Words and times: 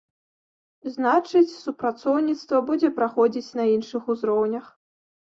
Значыць, 0.93 1.57
супрацоўніцтва 1.65 2.61
будзе 2.69 2.89
праходзіць 2.95 3.55
на 3.59 3.67
іншых 3.75 4.09
узроўнях. 4.15 4.65